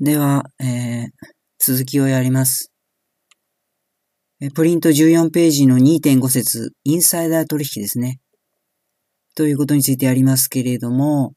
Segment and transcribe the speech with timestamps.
[0.00, 1.08] では、えー、
[1.60, 2.72] 続きをやります。
[4.54, 8.18] プリント14ページの2.5節、インサイダー取引ですね。
[9.36, 11.34] ということについてやりますけれども、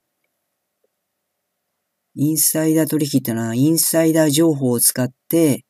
[2.15, 5.63] インサイダー取引ってのは、インサイダー情報を使って、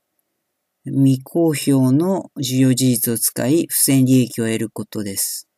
[0.86, 5.50] 未公表の重要事実を使い、不正利益を得ることです。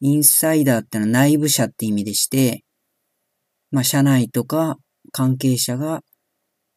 [0.00, 2.64] インサイダーってのは内部者って意味でして、
[3.70, 4.76] まあ、社内とか
[5.12, 6.00] 関係者が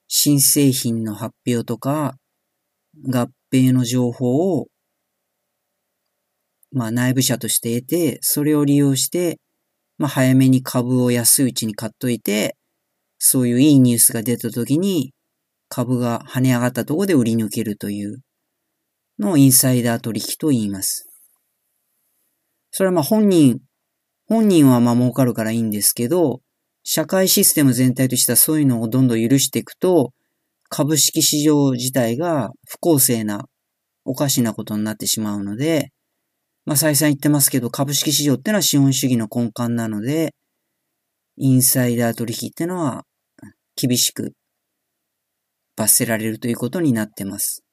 [0.08, 2.16] 新製品の発表とか
[3.12, 4.68] 合併の情報を
[6.76, 9.40] まあ内部者として得て、それを利用して、
[9.98, 12.58] まあ早めに株を安いうちに買っといて、
[13.18, 15.14] そういういいニュースが出た時に
[15.70, 18.20] 株が跳ね上がったところで売り抜けるという
[19.18, 21.08] のをインサイダー取引と言います。
[22.72, 23.62] それはまあ本人、
[24.28, 26.42] 本人はまあ儲かるからいいんですけど、
[26.88, 30.14] 社会システム全体としてはそういうのをどんどん許していくと、
[30.70, 33.46] 株式市場自体が不公正な、
[34.06, 35.90] おかしなことになってしまうので、
[36.64, 40.36] まあ再三言ってますけど、株式市場ってのは資本主義の根幹なので、
[41.38, 43.04] インサイダー取引ってのは
[43.76, 44.34] 厳しく
[45.76, 47.64] 罰せられるということになってます。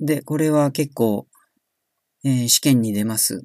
[0.00, 1.26] で、これは結構、
[2.24, 3.44] えー、試験に出ます。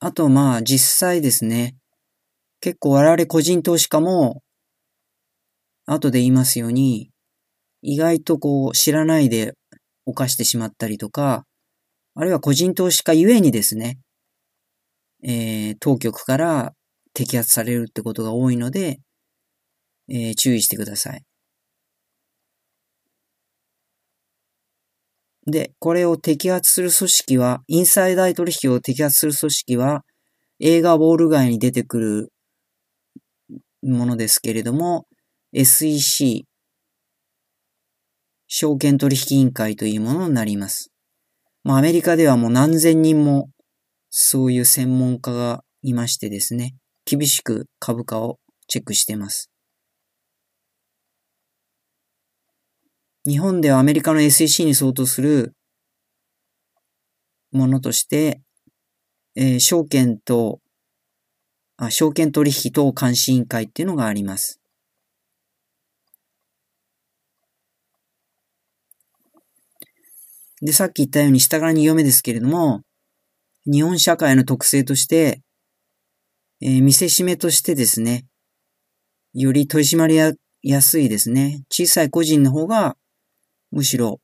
[0.00, 1.74] あと、まあ、実際ですね、
[2.60, 4.42] 結構我々個人投資家も、
[5.86, 7.10] 後で言いますように、
[7.82, 9.54] 意外とこう、知らないで
[10.06, 11.44] 犯してしまったりとか、
[12.14, 13.98] あるいは個人投資家ゆえにですね、
[15.24, 16.72] えー、当局から
[17.16, 19.00] 摘発されるってことが多いので、
[20.08, 21.27] えー、注意してください。
[25.50, 30.04] で、これを摘発する組織は、インサイダー取引を摘発する組織は、
[30.60, 32.32] 映画ウォール街に出てくる
[33.82, 35.06] ものですけれども、
[35.54, 36.44] SEC、
[38.46, 40.90] 証券取引委員会というものになります。
[41.64, 43.48] まあ、アメリカではもう何千人も
[44.10, 46.74] そういう専門家がいましてですね、
[47.06, 49.50] 厳しく株価をチェックしてます。
[53.26, 55.54] 日本ではアメリカの SEC に相当する
[57.52, 58.40] ものとして、
[59.34, 60.60] えー、証券と
[61.80, 64.60] あ、証券取引等監視委員会っていうのがあります。
[70.60, 72.82] で、さっき言ったように下から2行目ですけれども、
[73.64, 75.40] 日本社会の特性として、
[76.60, 78.26] えー、見せしめとしてですね、
[79.32, 82.96] より取り締まりやすいですね、小さい個人の方が
[83.70, 84.20] むしろ、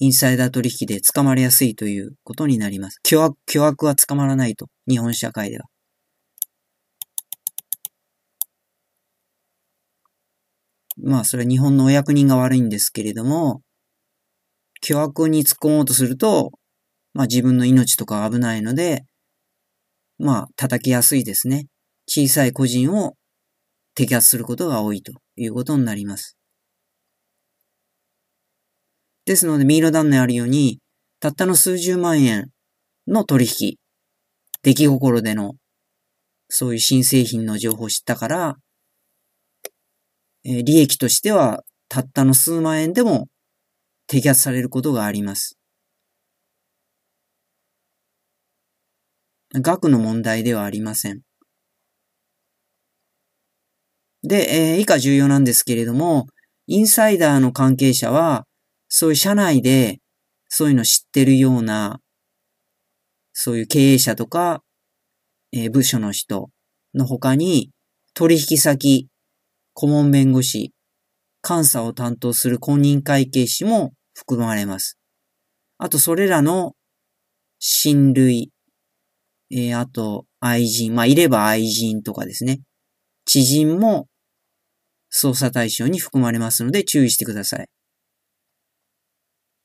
[0.00, 3.00] インサイダー取引で捕まりやすいということになります。
[3.02, 4.68] 巨悪、巨悪は捕まらないと。
[4.88, 5.66] 日本社会では。
[11.00, 13.62] まあ、それは日本のお役人が悪いんですけれども、
[14.80, 16.52] 巨悪に突っ込もうとすると、
[17.14, 19.04] まあ自分の命とか危ないので、
[20.18, 21.66] まあ叩きやすいですね。
[22.06, 23.14] 小さい個人を
[23.96, 26.37] 摘発することが多いということになります。
[29.28, 30.80] ですので、ミール段にあるように、
[31.20, 32.48] たったの数十万円
[33.06, 33.76] の取引、
[34.62, 35.52] 出来心での、
[36.48, 38.56] そういう新製品の情報を知ったから、
[40.44, 43.28] えー、利益としては、たったの数万円でも
[44.10, 45.58] 摘発されることがあります。
[49.54, 51.20] 額の問題ではありません。
[54.22, 56.28] で、えー、以下重要なんですけれども、
[56.66, 58.47] インサイダーの関係者は、
[58.88, 60.00] そういう社内で、
[60.48, 62.00] そういうの知ってるような、
[63.32, 64.62] そういう経営者とか、
[65.52, 66.50] えー、部署の人
[66.94, 67.70] の他に、
[68.14, 69.08] 取引先、
[69.74, 70.72] 顧問弁護士、
[71.46, 74.98] 監査を担当する公認会計士も含まれます。
[75.78, 76.74] あと、それらの
[77.60, 78.50] 親類、
[79.50, 82.60] えー、あと、愛人、まあ、いれば愛人とかですね。
[83.24, 84.08] 知人も
[85.14, 87.68] 捜査対象に含まれますので注意してください。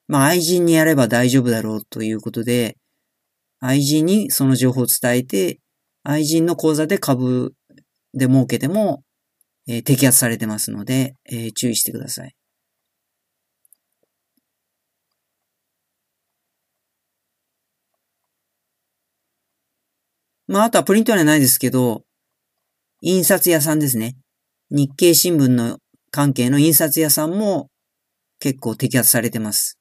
[0.07, 2.77] まあ愛人にやれば大丈夫だろうということで、
[3.59, 5.59] 愛人にその情報を伝えて、
[6.03, 7.53] 愛人の口座で株
[8.13, 9.03] で儲けても、
[9.67, 12.35] えー、摘発されてますので、えー、注意してください。
[20.47, 22.03] まあ、あとはプリントにはないですけど、
[23.01, 24.15] 印刷屋さんですね。
[24.69, 25.77] 日経新聞の
[26.11, 27.69] 関係の印刷屋さんも
[28.39, 29.79] 結構摘発されてます。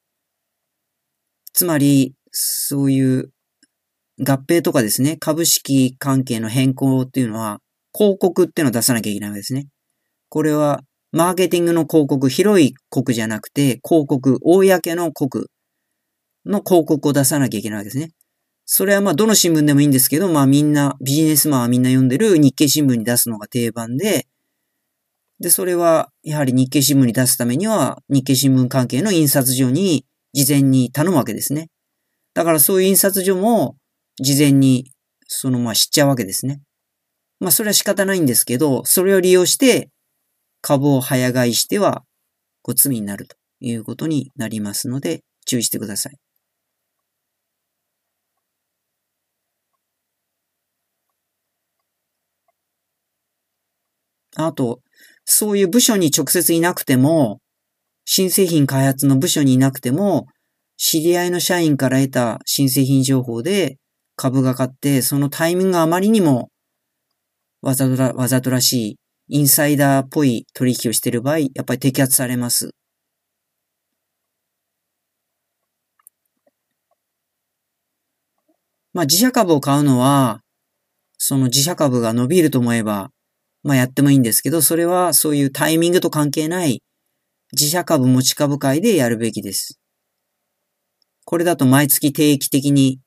[1.53, 3.33] つまり、そういう
[4.21, 7.61] 合併とかですね、株式関係の変更っていうのは、
[7.95, 9.67] 広告っていうのを出さなきゃいけないわけですね。
[10.29, 10.81] これは、
[11.13, 14.65] マーケティングの広告、広い国じゃなくて、広告、公
[14.95, 15.47] の国
[16.47, 18.11] の広告を出さなきゃいけないわけですね。
[18.65, 24.27] それはまあどの新聞でもいいんですけど、まあみんな、ビジネスマンはみんな読んでる日経新聞に出すのが定番で、
[25.41, 31.69] で、それはやはり日経新聞に出すためには、日経新聞関係の印刷所に事前に頼むわけですね。
[32.34, 33.76] だからそういう印刷所も
[34.20, 34.90] 事前に
[35.26, 36.61] そのまあ知っちゃうわけですね。
[37.40, 39.90] まあそれは仕方ないんですけど、それを利用して
[40.62, 42.05] 株を早買いしては、
[42.62, 46.19] こう罪になるということになりますので、注意してください。
[54.37, 54.81] あと、
[55.25, 57.40] そういう部署に直接いなくても、
[58.05, 60.27] 新製品開発の部署にいなくても、
[60.77, 63.79] 知り合いの社員から得た新製品情報で
[64.17, 66.49] 株が買って、そのタイミングがあまりにも
[67.63, 72.73] わざとら、わざとらしいインサイダーっぽい取引をしている場合、やっぱり摘発されます。
[78.93, 80.41] まあ自社株を買うのは、
[81.19, 83.11] その自社株が伸びると思えば、
[83.63, 86.83] まあやってもいいんですけど、それはそういうタイミングと関係ない
[87.53, 89.79] 自社株持ち株会でやるべきです。
[91.27, 92.99] これだと毎月定期的に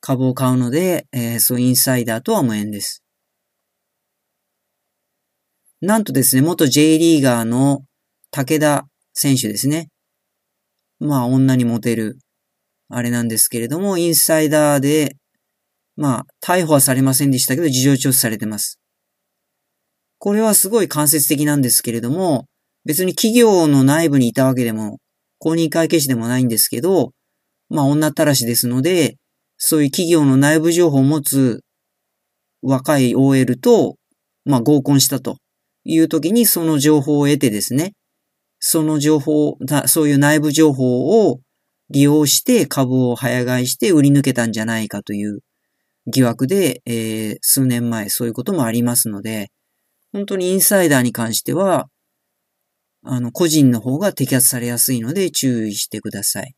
[0.00, 3.04] 株を買うので、えー、そうインサイダーとは無縁です。
[5.80, 7.84] なんとですね、元 J リーガーの
[8.32, 9.88] 武田選手ですね。
[10.98, 12.18] まあ、女にモテる、
[12.88, 15.16] あれなんですけれども、インサイダーで、
[15.96, 18.80] まあ、逮捕はされませんでしたけど、事情聴取されてます。
[20.18, 22.46] これはすごい間接的なんですけれども、
[22.84, 24.98] 別に企業の内部にいたわけでも、
[25.38, 27.12] 公認会計士でもないんですけど、
[27.68, 29.16] まあ、女たらしですので、
[29.56, 31.62] そういう企業の内部情報を持つ
[32.62, 33.96] 若い OL と、
[34.44, 35.36] まあ、合コンしたと。
[35.84, 37.94] いう時にその情報を得てですね、
[38.60, 39.56] その情報、
[39.86, 41.40] そういう内部情報を
[41.90, 45.40] 利用して株を早買いして売り抜けたんじゃないかという
[46.06, 49.50] 疑惑で、えー、数年前そういうこともありますので、
[50.12, 51.88] 本当にインサイダーに関しては、
[53.04, 56.54] あの、個人の方が摘発されやすいので注意してください。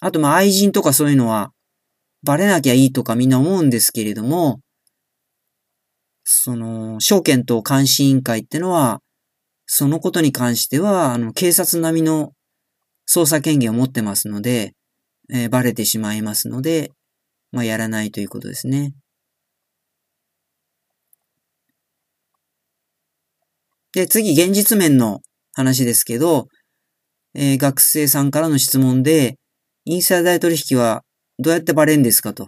[0.00, 1.52] あと、ま愛人とかそういうのは、
[2.22, 4.60] バレなきゃいいとかみんな思うんですけれども、
[6.24, 9.00] その、証券と監視委員会ってのは、
[9.66, 12.32] そのことに関しては、あの、警察並みの
[13.08, 14.74] 捜査権限を持ってますので、
[15.30, 16.92] えー、バレてしまいますので、
[17.52, 18.92] まあ、やらないということですね。
[23.98, 25.22] で、次、現実面の
[25.54, 26.46] 話ですけど、
[27.34, 29.34] えー、学生さんからの質問で、
[29.86, 31.02] インサイダー取引は
[31.40, 32.46] どうやってバレるんですかと。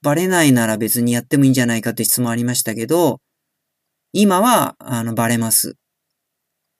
[0.00, 3.18] バレないなら別にやってもいいんじゃないかって質問ありましたけど、
[4.12, 5.74] 今は、あの、バレます。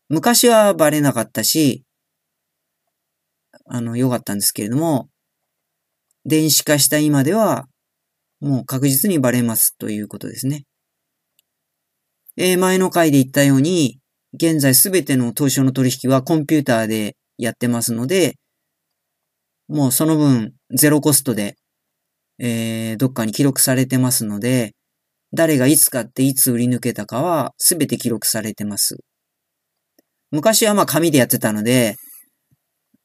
[0.08, 1.82] 昔はバレなかったし、
[3.64, 5.08] あの、良かったんですけれども、
[6.24, 7.66] 電子化した今では、
[8.38, 10.62] もう確実にバレますということですね。
[12.38, 13.98] えー、前の回で言ったように、
[14.34, 18.36] 現在すべての東証の取引はコンピューターでやってますので、
[19.68, 21.56] もうその分、ゼロコストで、
[22.38, 24.74] えー、どっかに記録されてますので、
[25.32, 28.98] 誰がいつ買っていつ売り抜けたかは、すべて記録されてます。
[30.30, 31.96] 昔はまあ紙でやってたので、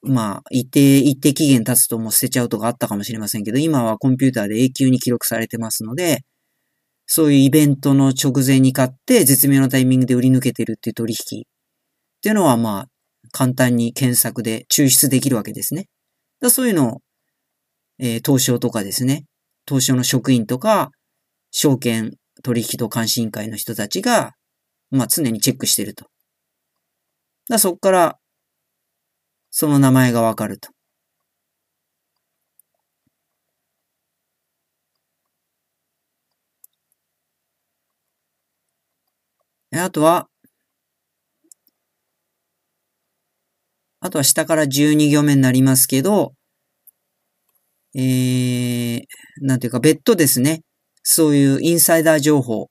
[0.04, 6.24] まあ、一定、一定期限経つともう捨てちゃうとかあったかもしれませんけど、今はコンピューターで永久に記録されてますので、
[7.06, 11.44] そういうイベントの直前に買って絶妙なタイミングで売り抜けてるっていう取引っ
[12.22, 12.86] ていうのはまあ、
[13.32, 15.88] 簡単に検索で抽出できるわけですね。
[16.40, 17.02] だそういうのを、
[18.00, 19.26] えー、東証とかですね、
[19.68, 20.92] 東証の職員とか、
[21.52, 24.34] 証券取引と監視委員会の人たちが、
[24.90, 26.06] まあ常にチェックしてると。
[27.50, 28.18] だそこから、
[29.50, 30.70] その名前がわかると。
[39.74, 40.28] あとは、
[44.02, 46.34] あとは下から12行目になりますけど、
[47.96, 49.02] えー、
[49.42, 50.62] なんていうか別途ですね、
[51.04, 52.68] そういうインサイダー情報、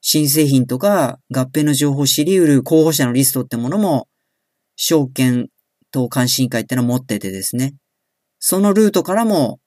[0.00, 4.06] 新製品とか合併の情報を知り得る候補者のリストってものも、
[4.76, 5.48] 証券
[5.90, 7.74] 等監視委員会ってのを持っててですね、
[8.38, 9.58] そのルートからも、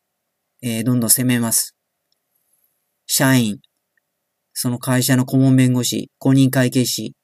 [0.61, 1.75] えー、どんどん攻めます。
[3.05, 3.59] 社員、
[4.53, 7.15] その会社の顧問弁護士、公認会計士、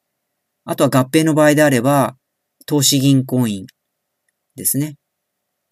[0.65, 2.15] あとは合併の場合であれば、
[2.65, 3.65] 投資銀行員
[4.55, 4.95] ですね。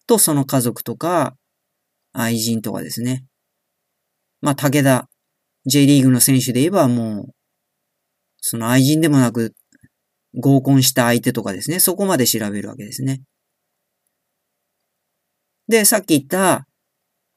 [0.06, 1.36] とその家族とか、
[2.12, 3.24] 愛人とかですね。
[4.40, 5.08] まあ、武田、
[5.66, 7.34] J リーグの選手で言えばもう、
[8.40, 9.54] その愛人でもなく、
[10.34, 11.80] 合コンした相手とかですね。
[11.80, 13.22] そこまで調べるわけですね。
[15.68, 16.66] で、さっき言った、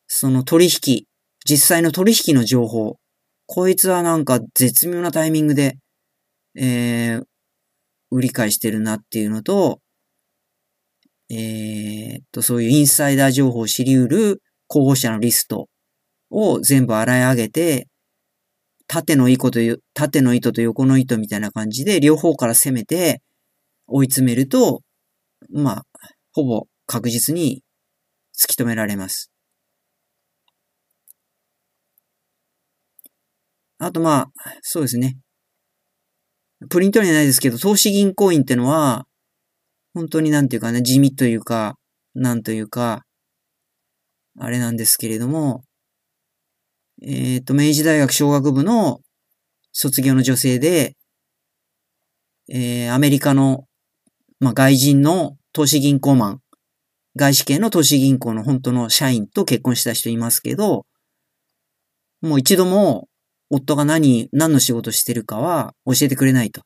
[0.08, 1.06] その取引、
[1.46, 3.01] 実際の取引の情報。
[3.54, 5.78] こいつはなんか絶妙なタイミングで、
[6.56, 7.24] えー、
[8.10, 9.82] 売り買いしてるなっていうのと、
[11.30, 15.68] えー、っと、そういうインサイダー情報を知り得る候補者のリスト
[16.30, 17.90] を全部洗い上げて、
[18.88, 19.60] 縦の糸と、
[19.94, 23.22] 縦の糸と横の糸みたいな感じで両方から攻めて
[23.86, 24.80] 追い詰めると、
[25.54, 25.84] まあ、
[26.32, 27.64] ほぼ確実に
[28.34, 29.30] 突き止められます。
[33.84, 35.18] あとまあ、そうですね。
[36.70, 39.08] プリントにはないですけど、投資銀行員ってのは、
[39.96, 41.78] 本当になんていうかね、地味というか、
[42.14, 43.04] なんというか、
[44.40, 45.64] あれなんですけれども、
[47.02, 49.00] えっ、ー、と、明治大学商学部の
[49.72, 50.96] 卒業の女性で、
[52.50, 53.66] えー、アメリカの、
[54.40, 56.40] まあ、外人の投資銀行マン、
[57.16, 60.86] 外資系の投資銀行の本当の社員と結婚した人いますけど、
[62.22, 63.08] もう一度も
[63.52, 66.62] 夫が何、何の仕事してるかは教えてくれないと。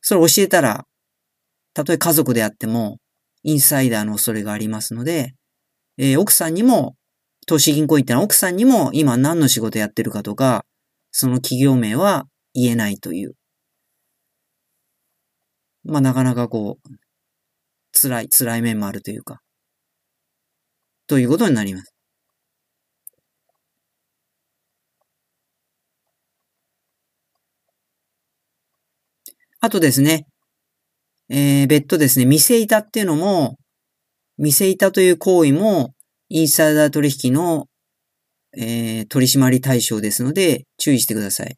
[0.00, 0.86] それ教えたら、
[1.74, 2.98] たとえ家族であっても、
[3.42, 5.34] インサイダーの恐れがありますので、
[5.98, 6.94] えー、奥さんにも
[7.46, 10.64] 投資銀行行ったら奥さんにも今何の仕事やってるかとか、
[11.10, 13.34] その企業名は言えないという。
[15.84, 16.88] まあなかなかこう、
[17.92, 19.40] 辛い、辛い面もあるというか、
[21.06, 21.93] ということになります。
[29.64, 30.26] あとですね、
[31.30, 33.56] えー、別途ですね、店板っていうのも、
[34.36, 35.94] 店板という行為も、
[36.28, 37.64] インサイダー取引の、
[38.54, 41.56] えー、取締り対象ですので、注意してください。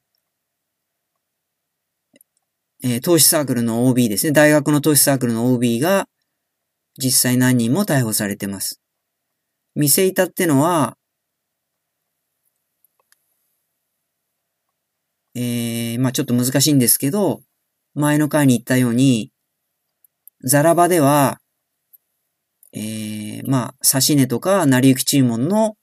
[2.85, 4.33] えー、投資サークルの OB ですね。
[4.33, 6.07] 大学の投資サークルの OB が、
[7.03, 8.81] 実際何人も逮捕されてます。
[9.75, 10.97] 店板ってのは、
[15.35, 17.43] えー、まあちょっと難しいんですけど、
[17.97, 19.33] 前の回に言ったように、
[20.45, 21.41] ザラバでは、
[22.73, 25.77] えー、まあ、差し値とか、成り行き注文の、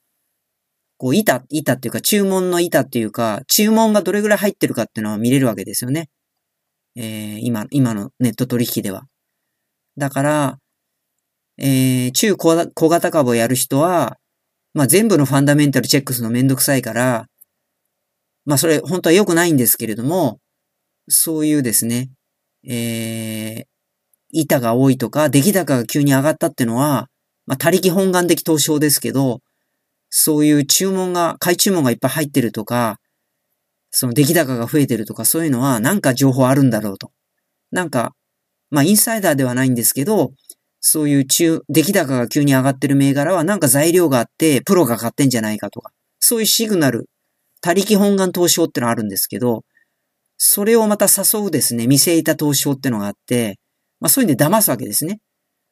[0.97, 6.09] こう、板、板っていうか、注文の板っていうか、注文がどれぐらい入ってるかっていうのは見れるわけですよね。
[6.95, 9.07] えー、今、今のネット取引では。
[9.97, 10.59] だから、
[11.57, 14.17] えー、中小型株をやる人は、
[14.75, 17.25] まあ、全部のファンダメンタルチェックするのめんどくさいから、
[18.45, 20.39] まあ、それ本当は良くないんですけれども、
[21.07, 22.09] そういうですね、
[22.67, 23.65] えー、
[24.31, 27.09] 板が多いとか、出来高が急に上がったってのは、
[27.45, 29.41] まあ、他力本願的投資法ですけど、
[30.09, 32.99] そういう注文が、買い注文がいっぱい入ってるとか、
[33.91, 37.11] その出来高が増えてるとか、そういうのはなんか情報あるんだろうと。
[37.71, 38.13] なんか、
[38.71, 40.31] まあインサイダーではないんですけど、
[40.79, 47.09] そういう中、出来高が急に上がってる銘柄はなんか材料があって、プロが買ってんじゃないかとか、そういうシグナル、
[47.61, 49.63] 他力本願投資法ってのがあるんですけど、
[50.45, 53.59] それをまた誘うですね、見せいた投資法ってのがあって、
[54.01, 55.19] まあそういうんで騙すわけですね。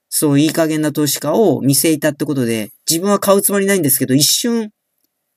[0.07, 4.69] そういい加減な投資家を見せいたってことで、自分は買うつもりないんですけど、一瞬、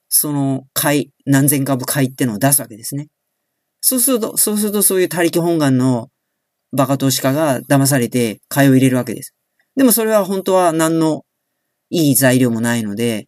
[0.08, 3.08] その買い、何千株買いってのを出すわけですね。
[3.80, 6.10] そうすると、そうするとそういう他力本願の
[6.72, 9.34] バカ投資家が騙されて買いを入れるわけです。
[9.74, 11.22] でもそれは本当は何の
[11.90, 13.26] いい材料もないので、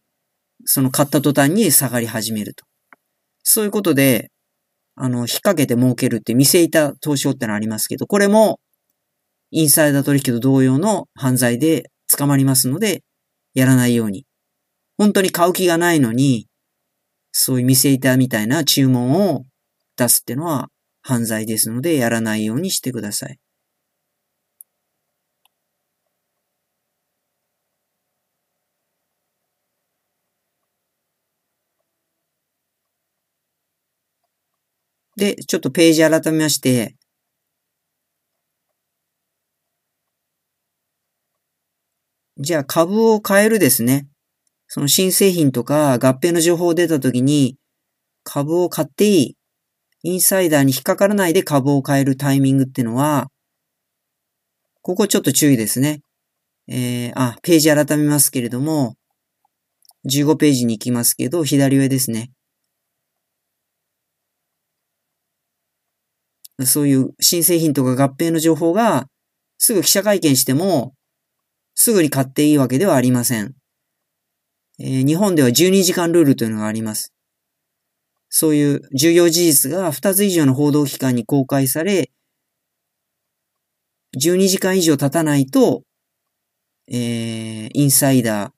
[0.63, 2.63] その買った途端に下がり始めると。
[3.43, 4.31] そういうことで、
[4.99, 8.59] あの、引っ掛けて儲けるって見せいた投資法ってのありますけど、これも
[9.51, 13.03] インサイダー取引と同様の犯罪で捕まりますので、
[13.53, 14.25] やらないように。
[14.97, 16.47] 本当に買う気がないのに、
[17.31, 19.45] そういう店板みたいな注文を
[19.95, 20.69] 出すってのは
[21.03, 23.37] 犯罪ですので、やらないようにしてください。
[35.17, 36.95] で、ちょっとページ改めまして、
[42.37, 44.07] じゃあ株を変えるですね。
[44.67, 47.57] その新製品とか合併の情報出た時に
[48.23, 49.37] 株を買っていい。
[50.03, 53.27] インサイダーに引っかからないで株を変えるタイミングってのは、
[54.83, 56.01] ここちょっと注意ですね。
[56.67, 58.95] えー、あ、ページ改めますけれども、
[60.05, 62.29] 15ページに行きますけど、左上ですね。
[66.65, 69.07] そういう新製品とか合併の情報が
[69.57, 70.93] すぐ記者会見しても
[71.75, 73.53] すぐに買っていいわけではありません。
[74.79, 77.13] えー、日本では12時間ルールというのがあります。
[78.29, 82.11] そういう重要事実が2つ以上の報道機関に公開され、
[84.19, 85.83] 12時間以上経たないと、
[86.89, 88.51] えー、インサイダー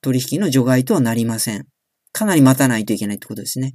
[0.00, 1.66] 取引の除外とはなりません。
[2.12, 3.74] かなり待たないといけないってことですね。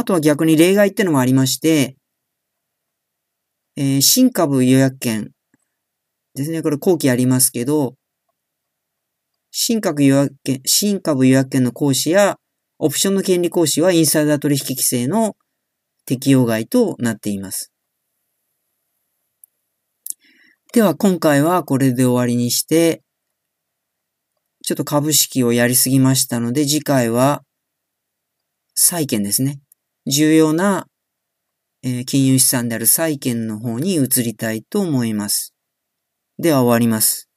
[0.00, 1.94] あとは逆に例外ってのもありまして、
[3.76, 5.32] えー、新株予約権
[6.34, 6.62] ですね。
[6.62, 7.96] これ後期ありますけど、
[9.50, 12.38] 新株予約権、新株予約権の行使や、
[12.78, 15.36] オプションの権利行使はインサイダー取引規制の
[16.06, 17.70] 適用外となっています。
[20.72, 23.02] では今回はこれで終わりにして、
[24.64, 27.42] ちょっと株式をやりすぎましたので、次回は
[28.74, 29.60] 債券ですね。
[30.06, 30.86] 重要な、
[32.06, 35.54] 金融資産である債券の方に移りたいと思います。
[36.38, 37.29] では終わります。